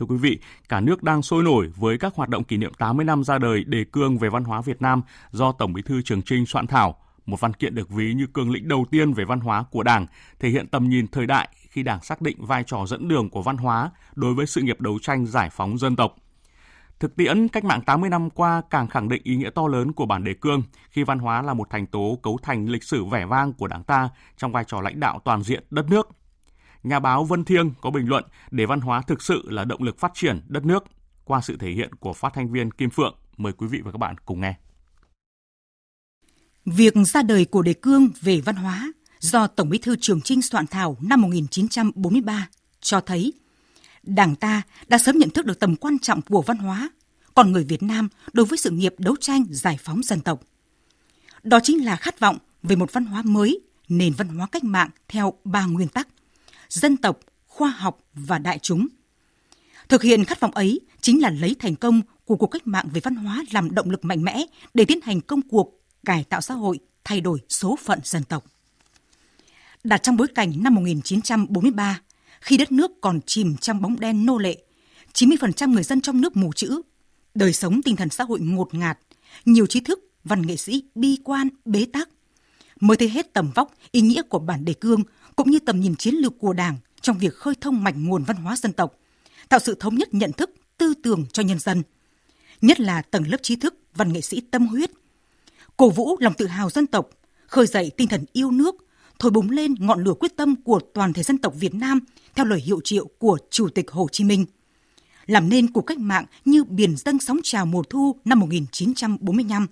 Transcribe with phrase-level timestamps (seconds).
[0.00, 3.04] Thưa quý vị, cả nước đang sôi nổi với các hoạt động kỷ niệm 80
[3.04, 6.22] năm ra đời đề cương về văn hóa Việt Nam do Tổng Bí thư Trường
[6.22, 6.96] Trinh soạn thảo.
[7.26, 10.06] Một văn kiện được ví như cương lĩnh đầu tiên về văn hóa của Đảng,
[10.38, 13.42] thể hiện tầm nhìn thời đại khi Đảng xác định vai trò dẫn đường của
[13.42, 16.16] văn hóa đối với sự nghiệp đấu tranh giải phóng dân tộc.
[17.00, 20.06] Thực tiễn cách mạng 80 năm qua càng khẳng định ý nghĩa to lớn của
[20.06, 23.26] bản đề cương khi văn hóa là một thành tố cấu thành lịch sử vẻ
[23.26, 26.08] vang của Đảng ta trong vai trò lãnh đạo toàn diện đất nước.
[26.82, 29.98] Nhà báo Vân Thiêng có bình luận để văn hóa thực sự là động lực
[29.98, 30.84] phát triển đất nước
[31.24, 33.16] qua sự thể hiện của phát thanh viên Kim Phượng.
[33.36, 34.54] Mời quý vị và các bạn cùng nghe.
[36.64, 40.42] Việc ra đời của đề cương về văn hóa do Tổng Bí thư Trường Trinh
[40.42, 42.48] soạn thảo năm 1943
[42.80, 43.32] cho thấy
[44.02, 46.90] Đảng ta đã sớm nhận thức được tầm quan trọng của văn hóa,
[47.34, 50.40] còn người Việt Nam đối với sự nghiệp đấu tranh giải phóng dân tộc.
[51.42, 54.90] Đó chính là khát vọng về một văn hóa mới, nền văn hóa cách mạng
[55.08, 56.08] theo ba nguyên tắc:
[56.70, 58.86] dân tộc, khoa học và đại chúng.
[59.88, 63.00] Thực hiện khát vọng ấy chính là lấy thành công của cuộc cách mạng về
[63.04, 66.54] văn hóa làm động lực mạnh mẽ để tiến hành công cuộc cải tạo xã
[66.54, 68.44] hội, thay đổi số phận dân tộc.
[69.84, 72.00] Đặt trong bối cảnh năm 1943,
[72.40, 74.62] khi đất nước còn chìm trong bóng đen nô lệ,
[75.14, 76.82] 90% người dân trong nước mù chữ,
[77.34, 78.98] đời sống tinh thần xã hội ngột ngạt,
[79.44, 82.08] nhiều trí thức, văn nghệ sĩ bi quan, bế tắc.
[82.80, 85.02] Mới thấy hết tầm vóc, ý nghĩa của bản đề cương
[85.36, 88.36] cũng như tầm nhìn chiến lược của Đảng trong việc khơi thông mạch nguồn văn
[88.36, 88.98] hóa dân tộc,
[89.48, 91.82] tạo sự thống nhất nhận thức, tư tưởng cho nhân dân.
[92.60, 94.90] Nhất là tầng lớp trí thức, văn nghệ sĩ tâm huyết.
[95.76, 97.08] Cổ vũ lòng tự hào dân tộc,
[97.46, 98.74] khơi dậy tinh thần yêu nước,
[99.18, 102.00] thổi bùng lên ngọn lửa quyết tâm của toàn thể dân tộc Việt Nam
[102.34, 104.46] theo lời hiệu triệu của Chủ tịch Hồ Chí Minh.
[105.26, 109.66] Làm nên cuộc cách mạng như biển dâng sóng trào mùa thu năm 1945,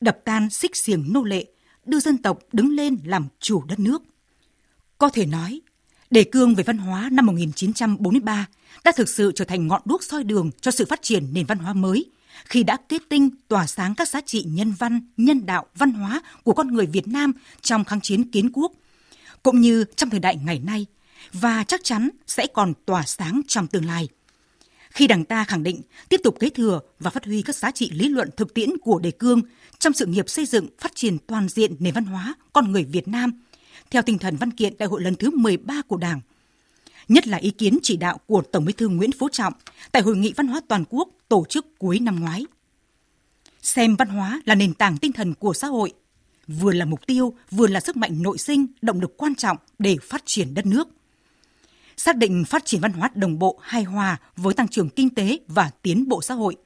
[0.00, 1.46] đập tan xích xiềng nô lệ,
[1.86, 4.02] đưa dân tộc đứng lên làm chủ đất nước.
[4.98, 5.60] Có thể nói,
[6.10, 8.46] đề cương về văn hóa năm 1943
[8.84, 11.58] đã thực sự trở thành ngọn đuốc soi đường cho sự phát triển nền văn
[11.58, 12.10] hóa mới,
[12.44, 16.22] khi đã kết tinh tỏa sáng các giá trị nhân văn, nhân đạo, văn hóa
[16.42, 18.72] của con người Việt Nam trong kháng chiến kiến quốc,
[19.42, 20.86] cũng như trong thời đại ngày nay,
[21.32, 24.08] và chắc chắn sẽ còn tỏa sáng trong tương lai.
[24.92, 27.90] Khi Đảng ta khẳng định tiếp tục kế thừa và phát huy các giá trị
[27.90, 29.42] lý luận thực tiễn của đề cương
[29.78, 33.08] trong sự nghiệp xây dựng phát triển toàn diện nền văn hóa con người Việt
[33.08, 33.42] Nam,
[33.90, 36.20] theo tinh thần văn kiện đại hội lần thứ 13 của Đảng,
[37.08, 39.52] nhất là ý kiến chỉ đạo của Tổng Bí thư Nguyễn Phú Trọng
[39.92, 42.46] tại Hội nghị Văn hóa Toàn quốc tổ chức cuối năm ngoái.
[43.62, 45.92] Xem văn hóa là nền tảng tinh thần của xã hội,
[46.46, 49.96] vừa là mục tiêu, vừa là sức mạnh nội sinh, động lực quan trọng để
[50.02, 50.88] phát triển đất nước.
[51.96, 55.38] Xác định phát triển văn hóa đồng bộ hài hòa với tăng trưởng kinh tế
[55.48, 56.56] và tiến bộ xã hội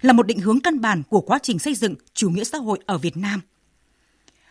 [0.00, 2.78] là một định hướng căn bản của quá trình xây dựng chủ nghĩa xã hội
[2.86, 3.40] ở Việt Nam.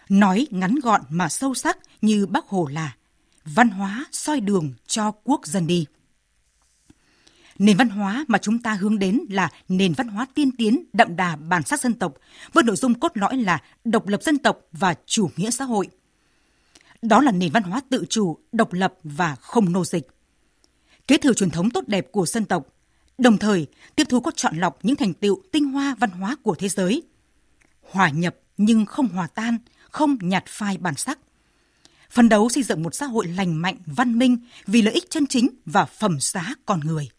[0.09, 2.96] Nói ngắn gọn mà sâu sắc như Bác Hồ là
[3.46, 5.85] văn hóa soi đường cho quốc dân đi.
[7.59, 11.16] Nền văn hóa mà chúng ta hướng đến là nền văn hóa tiên tiến đậm
[11.16, 12.14] đà bản sắc dân tộc
[12.53, 15.90] với nội dung cốt lõi là độc lập dân tộc và chủ nghĩa xã hội.
[17.02, 20.08] Đó là nền văn hóa tự chủ, độc lập và không nô dịch.
[21.07, 22.67] Kế thừa truyền thống tốt đẹp của dân tộc,
[23.17, 26.55] đồng thời tiếp thu có chọn lọc những thành tựu tinh hoa văn hóa của
[26.55, 27.03] thế giới.
[27.81, 29.57] Hòa nhập nhưng không hòa tan,
[29.89, 31.19] không nhạt phai bản sắc
[32.16, 35.27] phấn đấu xây dựng một xã hội lành mạnh, văn minh vì lợi ích chân
[35.27, 37.09] chính và phẩm giá con người.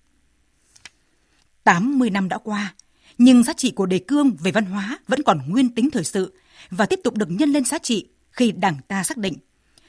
[1.64, 2.74] 80 năm đã qua,
[3.18, 6.32] nhưng giá trị của đề cương về văn hóa vẫn còn nguyên tính thời sự
[6.70, 9.34] và tiếp tục được nhân lên giá trị khi Đảng ta xác định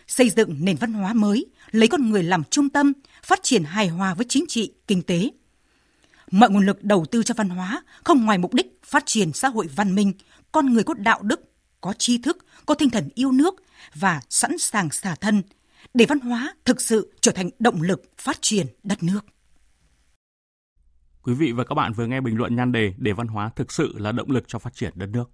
[0.08, 3.88] xây dựng nền văn hóa mới, lấy con người làm trung tâm, phát triển hài
[3.88, 5.30] hòa với chính trị, kinh tế.
[6.32, 9.48] Mọi nguồn lực đầu tư cho văn hóa không ngoài mục đích phát triển xã
[9.48, 10.14] hội văn minh,
[10.52, 11.52] con người có đạo đức,
[11.82, 13.56] có tri thức, có tinh thần yêu nước
[13.96, 15.44] và sẵn sàng xả thân
[15.94, 19.26] để văn hóa thực sự trở thành động lực phát triển đất nước.
[21.24, 23.72] Quý vị và các bạn vừa nghe bình luận nhan đề để văn hóa thực
[23.72, 25.32] sự là động lực cho phát triển đất nước.